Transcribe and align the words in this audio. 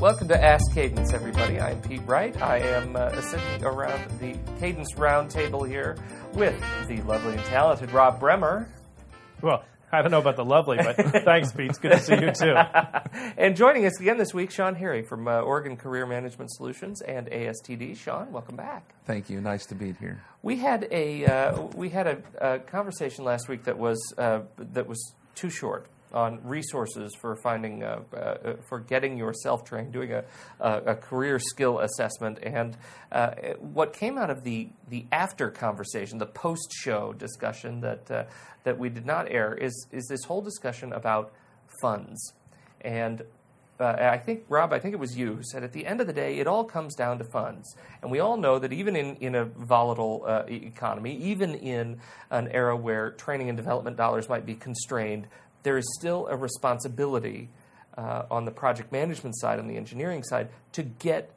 Welcome 0.00 0.28
to 0.28 0.40
Ask 0.40 0.72
Cadence, 0.74 1.12
everybody. 1.12 1.60
I'm 1.60 1.82
Pete 1.82 2.02
Wright. 2.06 2.40
I 2.40 2.58
am 2.58 2.94
uh, 2.94 3.20
sitting 3.20 3.64
around 3.64 4.08
the 4.20 4.38
Cadence 4.60 4.94
roundtable 4.94 5.68
here 5.68 5.98
with 6.34 6.56
the 6.86 7.02
lovely 7.02 7.32
and 7.32 7.44
talented 7.46 7.90
Rob 7.90 8.20
Bremer. 8.20 8.72
Well, 9.42 9.64
I 9.90 10.00
don't 10.00 10.12
know 10.12 10.20
about 10.20 10.36
the 10.36 10.44
lovely, 10.44 10.76
but 10.76 11.24
thanks, 11.24 11.50
Pete. 11.50 11.70
It's 11.70 11.80
good 11.80 11.90
to 11.90 11.98
see 11.98 12.14
you 12.14 12.30
too. 12.30 12.54
and 13.36 13.56
joining 13.56 13.86
us 13.86 13.98
again 13.98 14.18
this 14.18 14.32
week, 14.32 14.52
Sean 14.52 14.76
Harry 14.76 15.02
from 15.02 15.26
uh, 15.26 15.40
Oregon 15.40 15.76
Career 15.76 16.06
Management 16.06 16.52
Solutions 16.52 17.02
and 17.02 17.26
ASTD. 17.26 17.96
Sean, 17.96 18.30
welcome 18.30 18.54
back. 18.54 18.94
Thank 19.04 19.28
you. 19.28 19.40
Nice 19.40 19.66
to 19.66 19.74
be 19.74 19.94
here. 19.94 20.22
We 20.42 20.58
had 20.58 20.86
a 20.92 21.26
uh, 21.26 21.62
we 21.74 21.88
had 21.88 22.06
a, 22.06 22.22
a, 22.40 22.58
conversation 22.60 23.24
last 23.24 23.48
week 23.48 23.64
that 23.64 23.76
was 23.76 23.98
uh, 24.16 24.42
that 24.58 24.86
was 24.86 25.14
too 25.34 25.50
short 25.50 25.88
on 26.12 26.40
resources 26.42 27.14
for 27.20 27.36
finding 27.36 27.82
uh, 27.82 28.00
uh, 28.14 28.54
for 28.68 28.80
getting 28.80 29.16
yourself 29.18 29.64
trained, 29.64 29.92
doing 29.92 30.12
a, 30.12 30.24
a, 30.60 30.94
career 30.94 31.38
skill 31.38 31.80
assessment, 31.80 32.38
and 32.42 32.76
uh, 33.12 33.30
what 33.60 33.92
came 33.92 34.16
out 34.16 34.30
of 34.30 34.42
the 34.44 34.68
the 34.88 35.06
after 35.12 35.50
conversation, 35.50 36.18
the 36.18 36.26
post 36.26 36.72
show 36.72 37.12
discussion 37.12 37.80
that 37.80 38.10
uh, 38.10 38.24
that 38.64 38.78
we 38.78 38.88
did 38.88 39.06
not 39.06 39.30
air, 39.30 39.54
is 39.54 39.86
is 39.92 40.06
this 40.08 40.24
whole 40.24 40.42
discussion 40.42 40.92
about 40.92 41.32
funds, 41.80 42.32
and. 42.80 43.22
Uh, 43.80 44.10
I 44.10 44.18
think 44.18 44.42
Rob, 44.48 44.72
I 44.72 44.80
think 44.80 44.92
it 44.92 44.96
was 44.98 45.16
you 45.16 45.34
who 45.34 45.42
said 45.44 45.62
at 45.62 45.72
the 45.72 45.86
end 45.86 46.00
of 46.00 46.08
the 46.08 46.12
day, 46.12 46.40
it 46.40 46.48
all 46.48 46.64
comes 46.64 46.96
down 46.96 47.18
to 47.18 47.24
funds, 47.24 47.76
and 48.02 48.10
we 48.10 48.18
all 48.18 48.36
know 48.36 48.58
that 48.58 48.72
even 48.72 48.96
in, 48.96 49.14
in 49.20 49.36
a 49.36 49.44
volatile 49.44 50.24
uh, 50.26 50.42
economy, 50.48 51.14
even 51.18 51.54
in 51.54 52.00
an 52.32 52.48
era 52.48 52.76
where 52.76 53.12
training 53.12 53.48
and 53.48 53.56
development 53.56 53.96
dollars 53.96 54.28
might 54.28 54.44
be 54.44 54.56
constrained, 54.56 55.28
there 55.62 55.76
is 55.78 55.86
still 55.98 56.26
a 56.28 56.36
responsibility 56.36 57.50
uh, 57.96 58.24
on 58.30 58.44
the 58.44 58.50
project 58.50 58.92
management 58.92 59.36
side, 59.36 59.58
on 59.58 59.66
the 59.66 59.76
engineering 59.76 60.22
side, 60.22 60.48
to 60.72 60.82
get 60.82 61.30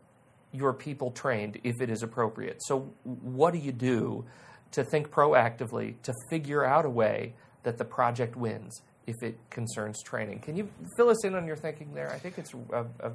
your 0.52 0.74
people 0.74 1.12
trained 1.12 1.60
if 1.64 1.82
it 1.82 1.90
is 1.90 2.04
appropriate. 2.04 2.62
So, 2.64 2.92
what 3.04 3.52
do 3.52 3.60
you 3.60 3.72
do 3.72 4.26
to 4.72 4.84
think 4.84 5.10
proactively 5.10 5.96
to 6.04 6.14
figure 6.30 6.64
out 6.64 6.86
a 6.86 6.90
way 6.90 7.34
that 7.64 7.78
the 7.78 7.86
project 7.86 8.36
wins 8.36 8.82
if 9.08 9.16
it 9.24 9.38
concerns 9.50 10.02
training? 10.04 10.40
Can 10.40 10.56
you 10.56 10.70
fill 10.96 11.10
us 11.10 11.24
in 11.26 11.36
on 11.36 11.46
your 11.46 11.56
thinking 11.56 11.94
there? 11.94 12.12
I 12.12 12.20
think 12.20 12.38
it's 12.38 12.54
a, 12.72 12.86
a 13.00 13.12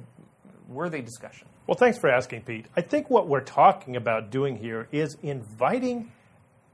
worthy 0.67 1.01
discussion. 1.01 1.47
Well, 1.67 1.77
thanks 1.77 1.97
for 1.97 2.09
asking, 2.09 2.41
Pete. 2.41 2.65
I 2.75 2.81
think 2.81 3.09
what 3.09 3.27
we're 3.27 3.41
talking 3.41 3.95
about 3.95 4.29
doing 4.29 4.57
here 4.57 4.87
is 4.91 5.17
inviting 5.21 6.11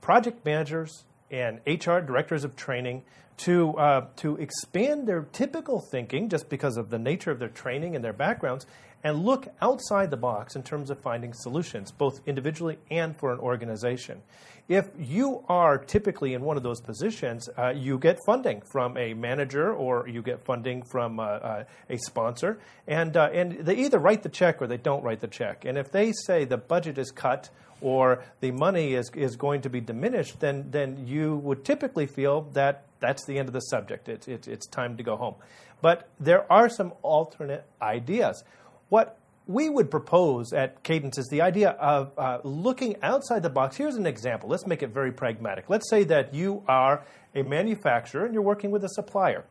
project 0.02 0.46
managers 0.46 1.04
and 1.34 1.60
HR 1.66 1.98
directors 2.00 2.44
of 2.44 2.56
training 2.56 3.02
to, 3.38 3.76
uh, 3.78 4.06
to 4.18 4.38
expand 4.38 5.08
their 5.08 5.24
typical 5.32 5.82
thinking 5.82 6.30
just 6.30 6.48
because 6.48 6.78
of 6.78 6.92
the 6.92 7.00
nature 7.00 7.32
of 7.32 7.40
their 7.40 7.50
training 7.50 7.96
and 7.96 8.06
their 8.06 8.14
backgrounds 8.14 8.68
and 9.04 9.26
look 9.26 9.48
outside 9.62 10.10
the 10.10 10.18
box 10.18 10.56
in 10.56 10.64
terms 10.64 10.90
of 10.90 11.00
finding 11.00 11.34
solutions, 11.34 11.92
both 11.92 12.22
individually 12.26 12.78
and 12.90 13.18
for 13.18 13.34
an 13.34 13.40
organization. 13.40 14.22
If 14.70 14.86
you 14.98 15.44
are 15.50 15.78
typically 15.78 16.34
in 16.34 16.42
one 16.42 16.56
of 16.56 16.64
those 16.64 16.80
positions, 16.80 17.50
uh, 17.58 17.74
you 17.76 18.00
get 18.00 18.18
funding 18.26 18.62
from 18.72 18.98
a 18.98 19.14
manager 19.14 19.74
or 19.74 20.08
you 20.08 20.22
get 20.22 20.46
funding 20.46 20.84
from 20.84 21.20
uh, 21.20 21.24
uh, 21.24 21.64
a 21.90 21.98
sponsor, 21.98 22.60
and, 22.88 23.18
uh, 23.18 23.30
and 23.34 23.60
they 23.60 23.76
either 23.76 24.00
write 24.00 24.24
the 24.24 24.30
check 24.30 24.62
or 24.62 24.68
they 24.68 24.78
don't 24.78 25.04
write 25.04 25.20
the 25.20 25.28
check. 25.28 25.66
And 25.66 25.78
if 25.78 25.92
they 25.92 26.14
say 26.26 26.46
the 26.46 26.58
budget 26.58 26.98
is 26.98 27.12
cut 27.12 27.50
or 27.82 28.24
the 28.40 28.52
money 28.52 28.94
is, 28.94 29.12
is 29.14 29.36
going 29.36 29.62
to 29.64 29.70
be 29.70 29.82
diminished, 29.82 30.40
then, 30.40 30.72
then 30.72 31.06
you 31.06 31.36
would 31.36 31.66
typically 31.66 32.08
feel 32.08 32.44
that 32.54 32.86
that's 33.02 33.26
the 33.26 33.38
end 33.38 33.50
of 33.50 33.54
the 33.54 33.60
subject. 33.60 34.08
It's, 34.08 34.30
it's, 34.30 34.48
it's 34.48 34.66
time 34.68 34.96
to 34.96 35.04
go 35.04 35.18
home. 35.18 35.36
But 35.82 36.08
there 36.18 36.50
are 36.50 36.70
some 36.70 36.94
alternate 37.02 37.66
ideas. 37.82 38.46
What 38.94 39.18
we 39.48 39.70
would 39.70 39.90
propose 39.90 40.54
at 40.54 40.84
Cadence 40.84 41.18
is 41.18 41.28
the 41.30 41.42
idea 41.42 41.72
of 41.72 42.12
uh, 42.16 42.42
looking 42.44 42.98
outside 43.02 43.42
the 43.42 43.50
box. 43.50 43.76
Here's 43.76 43.96
an 43.96 44.06
example. 44.06 44.50
Let's 44.50 44.68
make 44.68 44.84
it 44.84 44.92
very 44.94 45.12
pragmatic. 45.12 45.68
Let's 45.68 45.90
say 45.90 46.04
that 46.04 46.36
you 46.36 46.62
are 46.68 47.04
a 47.34 47.42
manufacturer 47.42 48.24
and 48.24 48.36
you're 48.36 48.44
working 48.44 48.70
with 48.70 48.84
a 48.84 48.90
supplier. 48.90 49.46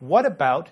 What 0.00 0.26
about 0.26 0.70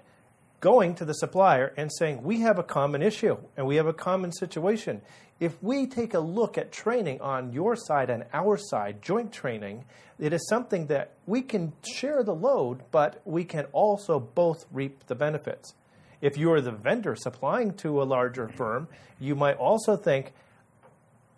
going 0.59 0.97
to 0.97 1.05
the 1.05 1.13
supplier 1.13 1.73
and 1.77 1.93
saying, 1.93 2.25
We 2.25 2.41
have 2.41 2.59
a 2.59 2.65
common 2.65 3.03
issue 3.03 3.37
and 3.57 3.69
we 3.69 3.77
have 3.77 3.87
a 3.87 3.93
common 3.93 4.33
situation. 4.33 5.01
If 5.39 5.63
we 5.63 5.87
take 5.87 6.13
a 6.13 6.19
look 6.19 6.59
at 6.59 6.73
training 6.73 7.21
on 7.21 7.53
your 7.53 7.77
side 7.77 8.11
and 8.11 8.25
our 8.33 8.57
side, 8.57 9.01
joint 9.01 9.33
training, 9.33 9.85
it 10.19 10.33
is 10.33 10.45
something 10.49 10.89
that 10.89 11.13
we 11.27 11.41
can 11.41 11.73
share 11.89 12.25
the 12.25 12.35
load, 12.35 12.83
but 12.91 13.23
we 13.25 13.45
can 13.45 13.67
also 13.67 14.19
both 14.19 14.67
reap 14.73 15.07
the 15.07 15.15
benefits. 15.15 15.75
If 16.21 16.37
you 16.37 16.53
are 16.53 16.61
the 16.61 16.73
vendor 16.73 17.15
supplying 17.15 17.75
to 17.75 18.03
a 18.03 18.05
larger 18.05 18.49
firm, 18.49 18.89
you 19.21 19.35
might 19.35 19.57
also 19.57 19.97
think, 19.97 20.33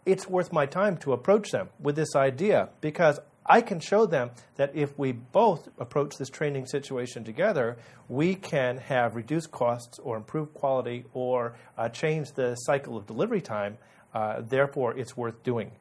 it's 0.06 0.26
worth 0.26 0.52
my 0.52 0.66
time 0.66 0.96
to 0.98 1.12
approach 1.12 1.50
them 1.50 1.68
with 1.78 1.94
this 1.94 2.16
idea 2.16 2.70
because 2.80 3.20
I 3.44 3.60
can 3.60 3.80
show 3.80 4.06
them 4.06 4.30
that 4.56 4.74
if 4.74 4.98
we 4.98 5.12
both 5.12 5.68
approach 5.78 6.16
this 6.16 6.28
training 6.28 6.66
situation 6.66 7.24
together, 7.24 7.78
we 8.08 8.34
can 8.34 8.78
have 8.78 9.16
reduced 9.16 9.50
costs 9.50 9.98
or 9.98 10.16
improve 10.16 10.54
quality 10.54 11.04
or 11.12 11.54
uh, 11.76 11.88
change 11.88 12.32
the 12.32 12.54
cycle 12.54 12.96
of 12.96 13.06
delivery 13.06 13.40
time. 13.40 13.78
Uh, 14.14 14.40
therefore, 14.40 14.96
it's 14.96 15.16
worth 15.16 15.42
doing. 15.42 15.72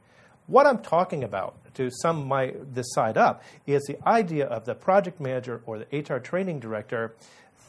What 0.47 0.65
I'm 0.65 0.79
talking 0.79 1.23
about, 1.23 1.57
to 1.75 1.91
sum 1.91 2.27
my, 2.27 2.55
this 2.73 2.91
side 2.93 3.17
up, 3.17 3.43
is 3.67 3.83
the 3.83 3.97
idea 4.07 4.47
of 4.47 4.65
the 4.65 4.73
project 4.73 5.19
manager 5.19 5.61
or 5.67 5.77
the 5.77 5.99
HR 5.99 6.17
training 6.17 6.59
director 6.59 7.15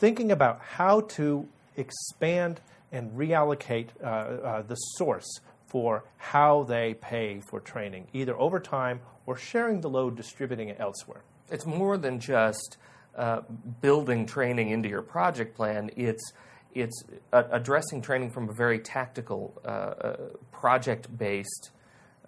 thinking 0.01 0.33
about 0.33 0.61
how 0.61 1.03
to 1.03 1.47
expand 1.77 2.61
and 2.91 3.13
reallocate 3.13 3.89
uh, 4.03 4.07
uh 4.07 4.63
the 4.63 4.75
source 4.75 5.41
for 5.67 6.03
how 6.17 6.65
they 6.65 6.95
pay 6.95 7.41
for 7.49 7.61
training, 7.61 8.09
either 8.13 8.37
over 8.41 8.59
time 8.59 9.01
or 9.27 9.37
sharing 9.37 9.81
the 9.81 9.89
load, 9.89 10.17
distributing 10.17 10.69
it 10.69 10.77
elsewhere. 10.81 11.23
It's 11.51 11.65
more 11.65 11.97
than 11.97 12.19
just 12.19 12.77
uh, 13.17 13.43
building 13.81 14.27
training 14.27 14.71
into 14.71 14.89
your 14.89 15.03
project 15.03 15.55
plan. 15.57 15.91
It's 15.97 16.33
it's 16.73 17.03
addressing 17.33 18.01
training 18.01 18.31
from 18.31 18.49
a 18.49 18.53
very 18.53 18.79
tactical, 18.79 19.61
uh, 19.65 19.69
uh 19.69 20.17
project-based 20.53 21.71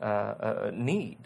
uh, 0.00 0.70
need. 0.74 1.18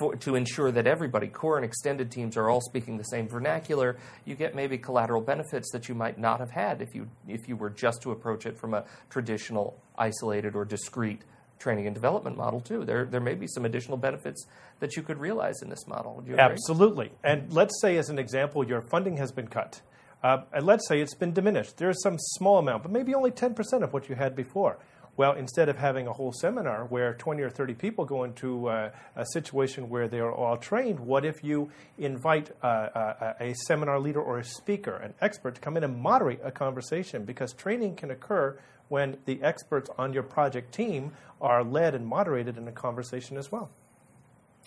For, 0.00 0.16
to 0.16 0.34
ensure 0.34 0.72
that 0.72 0.86
everybody, 0.86 1.28
core 1.28 1.56
and 1.56 1.64
extended 1.64 2.10
teams, 2.10 2.36
are 2.36 2.48
all 2.48 2.62
speaking 2.62 2.96
the 2.96 3.04
same 3.04 3.28
vernacular, 3.28 3.98
you 4.24 4.34
get 4.34 4.54
maybe 4.54 4.78
collateral 4.78 5.20
benefits 5.20 5.70
that 5.72 5.88
you 5.88 5.94
might 5.94 6.18
not 6.18 6.40
have 6.40 6.50
had 6.50 6.80
if 6.80 6.94
you 6.94 7.06
if 7.28 7.48
you 7.48 7.54
were 7.54 7.70
just 7.70 8.00
to 8.02 8.10
approach 8.10 8.46
it 8.46 8.58
from 8.58 8.72
a 8.72 8.84
traditional, 9.10 9.78
isolated, 9.98 10.56
or 10.56 10.64
discrete 10.64 11.22
training 11.58 11.86
and 11.86 11.94
development 11.94 12.36
model 12.36 12.60
too. 12.60 12.84
There, 12.84 13.04
there 13.04 13.20
may 13.20 13.34
be 13.34 13.46
some 13.46 13.64
additional 13.64 13.98
benefits 13.98 14.46
that 14.80 14.96
you 14.96 15.02
could 15.02 15.18
realize 15.18 15.60
in 15.62 15.68
this 15.68 15.86
model. 15.86 16.24
Absolutely. 16.36 17.12
And 17.22 17.52
let's 17.52 17.78
say, 17.80 17.98
as 17.98 18.08
an 18.08 18.18
example, 18.18 18.66
your 18.66 18.80
funding 18.90 19.18
has 19.18 19.30
been 19.30 19.46
cut. 19.46 19.82
Uh, 20.22 20.42
and 20.52 20.66
let's 20.66 20.86
say 20.88 21.00
it's 21.00 21.14
been 21.14 21.32
diminished. 21.32 21.76
There's 21.76 22.02
some 22.02 22.16
small 22.18 22.58
amount, 22.58 22.82
but 22.82 22.92
maybe 22.92 23.14
only 23.14 23.30
10% 23.30 23.82
of 23.82 23.92
what 23.92 24.08
you 24.08 24.14
had 24.14 24.34
before. 24.34 24.78
Well, 25.16 25.32
instead 25.32 25.68
of 25.68 25.76
having 25.76 26.06
a 26.06 26.12
whole 26.12 26.32
seminar 26.32 26.86
where 26.86 27.14
20 27.14 27.42
or 27.42 27.50
30 27.50 27.74
people 27.74 28.04
go 28.04 28.24
into 28.24 28.68
uh, 28.68 28.90
a 29.16 29.26
situation 29.32 29.90
where 29.90 30.08
they 30.08 30.18
are 30.18 30.32
all 30.32 30.56
trained, 30.56 31.00
what 31.00 31.24
if 31.24 31.44
you 31.44 31.70
invite 31.98 32.50
uh, 32.62 32.66
uh, 32.66 33.34
a, 33.40 33.50
a 33.50 33.54
seminar 33.66 34.00
leader 34.00 34.20
or 34.20 34.38
a 34.38 34.44
speaker, 34.44 34.96
an 34.96 35.12
expert, 35.20 35.56
to 35.56 35.60
come 35.60 35.76
in 35.76 35.84
and 35.84 36.00
moderate 36.00 36.40
a 36.42 36.50
conversation? 36.50 37.24
Because 37.24 37.52
training 37.52 37.96
can 37.96 38.10
occur 38.10 38.58
when 38.88 39.18
the 39.24 39.42
experts 39.42 39.90
on 39.98 40.12
your 40.12 40.22
project 40.22 40.72
team 40.72 41.12
are 41.40 41.62
led 41.62 41.94
and 41.94 42.06
moderated 42.06 42.56
in 42.56 42.66
a 42.66 42.72
conversation 42.72 43.36
as 43.36 43.52
well. 43.52 43.70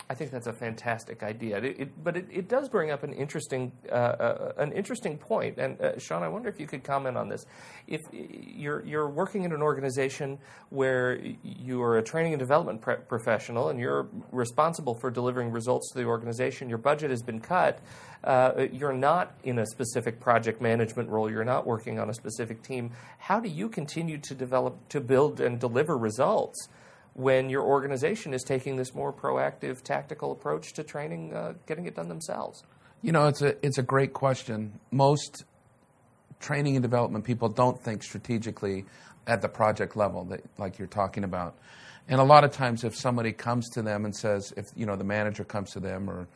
I 0.09 0.15
think 0.15 0.31
that's 0.31 0.47
a 0.47 0.53
fantastic 0.53 1.23
idea, 1.23 1.57
it, 1.57 1.79
it, 1.79 2.03
but 2.03 2.17
it, 2.17 2.27
it, 2.29 2.49
does 2.49 2.67
bring 2.67 2.91
up 2.91 3.03
an 3.03 3.13
interesting 3.13 3.71
uh, 3.89 3.95
uh, 3.95 4.51
an 4.57 4.73
interesting 4.73 5.17
point. 5.17 5.57
And 5.57 5.79
uh, 5.79 5.97
Sean, 5.97 6.23
I 6.23 6.27
wonder 6.27 6.49
if 6.49 6.59
you 6.59 6.67
could 6.67 6.83
comment 6.83 7.17
on 7.17 7.29
this. 7.29 7.45
If 7.87 8.01
you're 8.11 8.85
you're 8.85 9.09
working 9.09 9.43
in 9.43 9.53
an 9.53 9.61
organization 9.61 10.39
where 10.69 11.19
you 11.41 11.81
are 11.81 11.97
a 11.99 12.03
training 12.03 12.33
and 12.33 12.39
development 12.39 12.81
pre- 12.81 12.97
professional 13.07 13.69
and 13.69 13.79
you're 13.79 14.09
responsible 14.31 14.93
for 14.93 15.09
delivering 15.09 15.51
results 15.51 15.91
to 15.93 15.99
the 15.99 16.05
organization, 16.05 16.67
your 16.69 16.79
budget 16.79 17.09
has 17.09 17.21
been 17.21 17.39
cut. 17.39 17.79
Uh, 18.23 18.67
you're 18.71 18.93
not 18.93 19.35
in 19.43 19.59
a 19.59 19.65
specific 19.65 20.19
project 20.19 20.61
management 20.61 21.09
role. 21.09 21.31
You're 21.31 21.43
not 21.43 21.65
working 21.65 21.99
on 21.99 22.09
a 22.09 22.13
specific 22.13 22.61
team. 22.61 22.91
How 23.19 23.39
do 23.39 23.49
you 23.49 23.69
continue 23.69 24.17
to 24.17 24.35
develop, 24.35 24.89
to 24.89 25.01
build, 25.01 25.39
and 25.39 25.59
deliver 25.59 25.97
results? 25.97 26.67
When 27.13 27.49
your 27.49 27.63
organization 27.63 28.33
is 28.33 28.43
taking 28.43 28.75
this 28.75 28.93
more 28.93 29.13
proactive, 29.13 29.83
tactical 29.83 30.31
approach 30.31 30.73
to 30.73 30.83
training, 30.83 31.33
uh, 31.33 31.53
getting 31.67 31.85
it 31.85 31.95
done 31.95 32.09
themselves? 32.09 32.63
You 33.01 33.11
know, 33.11 33.27
it's 33.27 33.41
a 33.41 33.55
it's 33.65 33.77
a 33.77 33.83
great 33.83 34.13
question. 34.13 34.79
Most 34.91 35.43
training 36.39 36.75
and 36.75 36.83
development 36.83 37.25
people 37.25 37.49
don't 37.49 37.81
think 37.81 38.03
strategically 38.03 38.85
at 39.27 39.41
the 39.41 39.47
project 39.47 39.95
level, 39.95 40.25
that, 40.25 40.41
like 40.57 40.77
you're 40.77 40.87
talking 40.87 41.23
about. 41.23 41.55
And 42.09 42.19
a 42.19 42.23
lot 42.23 42.43
of 42.43 42.51
times, 42.51 42.83
if 42.83 42.95
somebody 42.95 43.31
comes 43.31 43.69
to 43.69 43.81
them 43.81 44.03
and 44.03 44.13
says, 44.15 44.53
if 44.57 44.65
you 44.75 44.85
know 44.85 44.95
the 44.95 45.05
manager 45.05 45.43
comes 45.43 45.71
to 45.71 45.79
them 45.79 46.09
or 46.09 46.27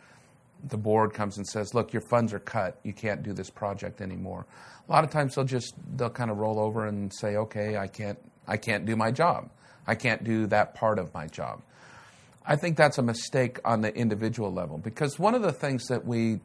the 0.69 0.77
board 0.77 1.13
comes 1.13 1.37
and 1.37 1.45
says, 1.45 1.73
"Look, 1.73 1.93
your 1.93 2.03
funds 2.09 2.33
are 2.33 2.39
cut. 2.39 2.79
You 2.83 2.93
can't 2.93 3.23
do 3.23 3.33
this 3.33 3.49
project 3.49 4.01
anymore." 4.01 4.45
A 4.87 4.91
lot 4.91 5.03
of 5.03 5.09
times 5.09 5.35
they'll 5.35 5.43
just 5.43 5.73
they'll 5.95 6.09
kind 6.09 6.31
of 6.31 6.37
roll 6.37 6.59
over 6.59 6.85
and 6.87 7.13
say, 7.13 7.35
"Okay, 7.35 7.77
I 7.77 7.87
can't 7.87 8.17
I 8.47 8.57
can't 8.57 8.85
do 8.85 8.95
my 8.95 9.11
job. 9.11 9.49
I 9.87 9.95
can't 9.95 10.23
do 10.23 10.47
that 10.47 10.75
part 10.75 10.99
of 10.99 11.13
my 11.13 11.27
job." 11.27 11.61
I 12.45 12.55
think 12.55 12.77
that's 12.77 12.97
a 12.97 13.03
mistake 13.03 13.59
on 13.65 13.81
the 13.81 13.93
individual 13.93 14.53
level 14.53 14.77
because 14.77 15.19
one 15.19 15.35
of 15.35 15.41
the 15.41 15.51
things 15.51 15.87
that 15.87 16.05
we 16.05 16.39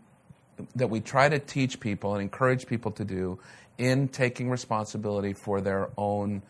that 0.74 0.88
we 0.88 1.00
try 1.00 1.28
to 1.28 1.38
teach 1.38 1.80
people 1.80 2.14
and 2.14 2.22
encourage 2.22 2.66
people 2.66 2.90
to 2.92 3.04
do 3.04 3.38
in 3.78 4.08
taking 4.08 4.50
responsibility 4.50 5.32
for 5.32 5.60
their 5.60 5.90
own, 5.96 6.42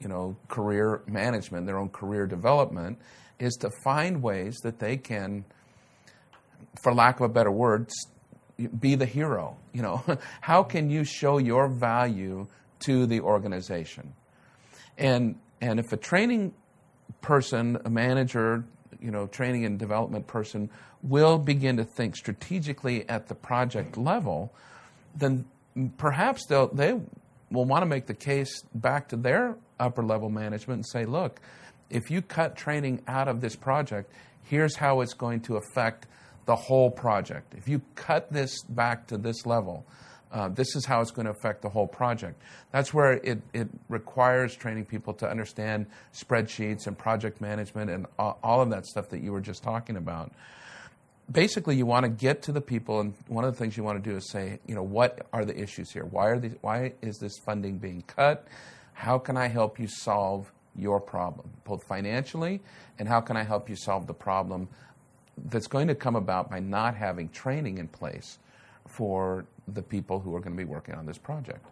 you 0.00 0.08
know, 0.08 0.36
career 0.48 1.02
management, 1.06 1.66
their 1.66 1.78
own 1.78 1.88
career 1.88 2.26
development, 2.26 2.98
is 3.38 3.54
to 3.54 3.70
find 3.82 4.22
ways 4.22 4.56
that 4.62 4.78
they 4.78 4.96
can, 4.96 5.44
for 6.82 6.94
lack 6.94 7.16
of 7.16 7.22
a 7.22 7.28
better 7.28 7.50
word, 7.50 7.88
be 8.78 8.94
the 8.94 9.06
hero. 9.06 9.56
You 9.72 9.82
know, 9.82 10.04
how 10.40 10.62
can 10.62 10.90
you 10.90 11.04
show 11.04 11.38
your 11.38 11.68
value 11.68 12.46
to 12.80 13.06
the 13.06 13.20
organization? 13.20 14.12
And 14.96 15.36
and 15.60 15.80
if 15.80 15.92
a 15.92 15.96
training 15.96 16.52
person, 17.20 17.78
a 17.84 17.90
manager, 17.90 18.64
you 19.00 19.10
know, 19.10 19.26
training 19.26 19.64
and 19.64 19.78
development 19.78 20.26
person 20.26 20.70
will 21.02 21.38
begin 21.38 21.76
to 21.76 21.84
think 21.84 22.16
strategically 22.16 23.08
at 23.08 23.28
the 23.28 23.34
project 23.34 23.96
level, 23.96 24.52
then 25.14 25.44
perhaps 25.96 26.46
they'll, 26.46 26.68
they 26.68 26.92
will 27.50 27.64
want 27.64 27.82
to 27.82 27.86
make 27.86 28.06
the 28.06 28.14
case 28.14 28.62
back 28.74 29.08
to 29.08 29.16
their 29.16 29.56
upper 29.78 30.02
level 30.02 30.28
management 30.28 30.78
and 30.78 30.86
say, 30.86 31.04
look, 31.04 31.40
if 31.90 32.10
you 32.10 32.20
cut 32.20 32.56
training 32.56 33.02
out 33.06 33.28
of 33.28 33.40
this 33.40 33.56
project, 33.56 34.12
here's 34.42 34.76
how 34.76 35.00
it's 35.00 35.14
going 35.14 35.40
to 35.40 35.56
affect 35.56 36.06
the 36.46 36.56
whole 36.56 36.90
project. 36.90 37.54
If 37.56 37.68
you 37.68 37.82
cut 37.94 38.32
this 38.32 38.62
back 38.64 39.06
to 39.08 39.18
this 39.18 39.46
level, 39.46 39.86
uh, 40.32 40.48
this 40.48 40.76
is 40.76 40.84
how 40.84 41.00
it's 41.00 41.10
going 41.10 41.24
to 41.24 41.30
affect 41.30 41.62
the 41.62 41.68
whole 41.68 41.86
project. 41.86 42.40
That's 42.70 42.92
where 42.92 43.14
it, 43.14 43.40
it 43.54 43.68
requires 43.88 44.54
training 44.54 44.84
people 44.84 45.14
to 45.14 45.28
understand 45.28 45.86
spreadsheets 46.12 46.86
and 46.86 46.96
project 46.96 47.40
management 47.40 47.90
and 47.90 48.06
all, 48.18 48.60
of 48.60 48.70
that 48.70 48.86
stuff 48.86 49.08
that 49.10 49.20
you 49.22 49.32
were 49.32 49.40
just 49.40 49.62
talking 49.62 49.96
about. 49.96 50.32
Basically, 51.30 51.76
you 51.76 51.86
want 51.86 52.04
to 52.04 52.10
get 52.10 52.42
to 52.42 52.52
the 52.52 52.60
people, 52.60 53.00
and 53.00 53.14
one 53.26 53.44
of 53.44 53.52
the 53.52 53.58
things 53.58 53.76
you 53.76 53.84
want 53.84 54.02
to 54.02 54.10
do 54.10 54.16
is 54.16 54.30
say, 54.30 54.60
you 54.66 54.74
know, 54.74 54.82
what 54.82 55.26
are 55.32 55.44
the 55.44 55.58
issues 55.58 55.90
here? 55.90 56.04
Why 56.04 56.28
are 56.28 56.38
these, 56.38 56.54
Why 56.60 56.94
is 57.02 57.18
this 57.18 57.38
funding 57.38 57.78
being 57.78 58.02
cut? 58.06 58.46
How 58.94 59.18
can 59.18 59.36
I 59.36 59.48
help 59.48 59.78
you 59.78 59.86
solve 59.88 60.50
your 60.74 61.00
problem, 61.00 61.50
both 61.64 61.84
financially, 61.84 62.60
and 62.98 63.08
how 63.08 63.20
can 63.20 63.36
I 63.36 63.42
help 63.42 63.68
you 63.68 63.76
solve 63.76 64.06
the 64.06 64.14
problem 64.14 64.68
that's 65.46 65.66
going 65.66 65.88
to 65.88 65.94
come 65.94 66.16
about 66.16 66.50
by 66.50 66.60
not 66.60 66.94
having 66.94 67.28
training 67.28 67.78
in 67.78 67.88
place 67.88 68.38
for 68.86 69.44
the 69.74 69.82
people 69.82 70.20
who 70.20 70.34
are 70.34 70.40
going 70.40 70.56
to 70.56 70.56
be 70.56 70.68
working 70.68 70.94
on 70.94 71.06
this 71.06 71.18
project. 71.18 71.64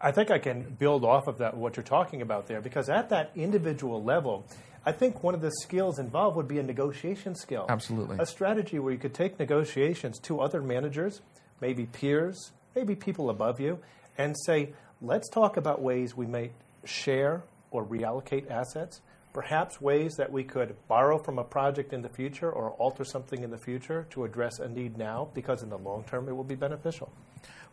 I 0.00 0.10
think 0.10 0.30
I 0.30 0.38
can 0.38 0.62
build 0.62 1.04
off 1.04 1.28
of 1.28 1.38
that, 1.38 1.56
what 1.56 1.76
you're 1.76 1.84
talking 1.84 2.22
about 2.22 2.48
there, 2.48 2.60
because 2.60 2.88
at 2.88 3.10
that 3.10 3.30
individual 3.36 4.02
level, 4.02 4.44
I 4.84 4.90
think 4.90 5.22
one 5.22 5.34
of 5.34 5.40
the 5.40 5.52
skills 5.62 6.00
involved 6.00 6.36
would 6.36 6.48
be 6.48 6.58
a 6.58 6.62
negotiation 6.62 7.36
skill. 7.36 7.66
Absolutely. 7.68 8.16
A 8.18 8.26
strategy 8.26 8.80
where 8.80 8.92
you 8.92 8.98
could 8.98 9.14
take 9.14 9.38
negotiations 9.38 10.18
to 10.20 10.40
other 10.40 10.60
managers, 10.60 11.20
maybe 11.60 11.86
peers, 11.86 12.50
maybe 12.74 12.96
people 12.96 13.30
above 13.30 13.60
you, 13.60 13.78
and 14.18 14.34
say, 14.44 14.72
let's 15.00 15.28
talk 15.28 15.56
about 15.56 15.80
ways 15.80 16.16
we 16.16 16.26
may 16.26 16.50
share 16.84 17.44
or 17.70 17.84
reallocate 17.84 18.50
assets 18.50 19.00
perhaps 19.32 19.80
ways 19.80 20.16
that 20.16 20.30
we 20.30 20.44
could 20.44 20.76
borrow 20.88 21.18
from 21.18 21.38
a 21.38 21.44
project 21.44 21.92
in 21.92 22.02
the 22.02 22.08
future 22.08 22.50
or 22.50 22.72
alter 22.72 23.04
something 23.04 23.42
in 23.42 23.50
the 23.50 23.58
future 23.58 24.06
to 24.10 24.24
address 24.24 24.58
a 24.58 24.68
need 24.68 24.98
now 24.98 25.28
because 25.34 25.62
in 25.62 25.70
the 25.70 25.78
long 25.78 26.04
term 26.04 26.28
it 26.28 26.36
will 26.36 26.44
be 26.44 26.54
beneficial. 26.54 27.10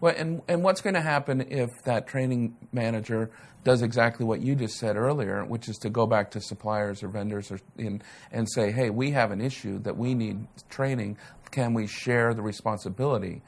Well, 0.01 0.15
and, 0.15 0.41
and 0.47 0.63
what's 0.63 0.79
going 0.79 0.93
to 0.93 1.01
happen 1.01 1.41
if 1.49 1.69
that 1.83 2.07
training 2.07 2.55
manager 2.71 3.31
does 3.65 3.81
exactly 3.81 4.25
what 4.25 4.41
you 4.41 4.55
just 4.55 4.77
said 4.77 4.95
earlier, 4.95 5.43
which 5.43 5.67
is 5.67 5.75
to 5.79 5.89
go 5.89 6.07
back 6.07 6.31
to 6.31 6.41
suppliers 6.41 7.03
or 7.03 7.09
vendors 7.09 7.51
or 7.51 7.59
in, 7.77 8.01
and 8.31 8.49
say, 8.49 8.71
hey, 8.71 8.89
we 8.89 9.11
have 9.11 9.31
an 9.31 9.41
issue 9.41 9.79
that 9.79 9.97
we 9.97 10.13
need 10.13 10.47
training. 10.69 11.17
Can 11.51 11.73
we 11.73 11.85
share 11.85 12.33
the 12.33 12.41
responsibility 12.41 13.41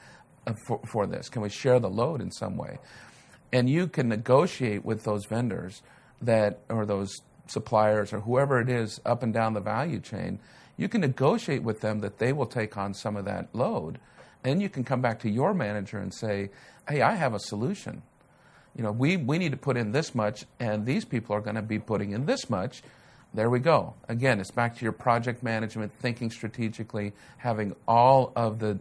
uh, 0.46 0.54
for, 0.68 0.82
for 0.92 1.08
this? 1.08 1.30
Can 1.30 1.42
we 1.42 1.50
share 1.50 1.80
the 1.80 1.90
load 1.90 2.20
in 2.20 2.32
some 2.32 2.58
way? 2.58 2.80
And 3.54 3.70
you 3.70 3.88
can 3.88 4.10
negotiate 4.10 4.84
with 4.84 5.04
those 5.04 5.26
vendors 5.26 5.82
that 6.22 6.60
or 6.70 6.86
those 6.86 7.10
suppliers 7.48 8.14
or 8.14 8.22
whoever 8.22 8.60
it 8.60 8.70
is 8.70 9.00
up 9.06 9.24
and 9.24 9.34
down 9.34 9.54
the 9.54 9.60
value 9.60 10.00
chain, 10.00 10.40
you 10.78 10.88
can 10.88 11.02
negotiate 11.02 11.64
with 11.64 11.82
them 11.82 12.00
that 12.00 12.18
they 12.18 12.34
will 12.34 12.46
take 12.46 12.78
on 12.78 12.94
some 12.94 13.16
of 13.16 13.26
that 13.26 13.50
load. 13.54 14.00
And 14.44 14.62
you 14.62 14.70
can 14.70 14.84
come 14.84 15.02
back 15.02 15.20
to 15.20 15.30
your 15.30 15.54
manager 15.54 16.00
and 16.00 16.14
say, 16.14 16.50
hey, 16.88 17.02
I 17.02 17.14
have 17.14 17.34
a 17.34 17.40
solution. 17.40 18.02
You 18.76 18.84
know, 18.84 18.92
we, 18.92 19.18
we 19.18 19.38
need 19.38 19.52
to 19.52 19.58
put 19.58 19.78
in 19.78 19.92
this 19.92 20.16
much, 20.16 20.46
and 20.60 20.86
these 20.86 21.06
people 21.06 21.36
are 21.36 21.42
going 21.42 21.58
to 21.58 21.62
be 21.62 21.78
putting 21.78 22.12
in 22.12 22.26
this 22.26 22.50
much. 22.50 22.82
There 23.34 23.50
we 23.50 23.60
go. 23.60 23.94
Again, 24.08 24.40
it's 24.40 24.52
back 24.52 24.78
to 24.78 24.84
your 24.84 24.92
project 24.94 25.44
management, 25.44 25.92
thinking 25.94 26.32
strategically, 26.32 27.14
having 27.38 27.76
all 27.88 28.32
of 28.36 28.60
the 28.60 28.80